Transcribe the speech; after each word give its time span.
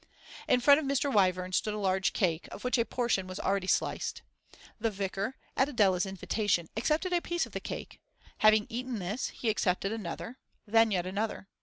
In 0.47 0.61
front 0.61 0.79
of 0.79 0.85
Mr. 0.87 1.13
Wyvern 1.13 1.51
stood 1.51 1.75
a 1.75 1.77
large 1.77 2.11
cake, 2.11 2.47
of 2.51 2.63
which 2.63 2.79
a 2.79 2.85
portion 2.85 3.27
was 3.27 3.39
already 3.39 3.67
sliced. 3.67 4.23
The 4.79 4.89
vicar, 4.89 5.35
at 5.55 5.69
Adela's 5.69 6.07
invitation, 6.07 6.69
accepted 6.75 7.13
a 7.13 7.21
piece 7.21 7.45
of 7.45 7.51
the 7.51 7.59
cake; 7.59 7.99
having 8.39 8.65
eaten 8.67 8.97
this, 8.97 9.27
he 9.27 9.47
accepted 9.47 9.91
another; 9.91 10.39
then 10.65 10.89
yet 10.89 11.05
another. 11.05 11.49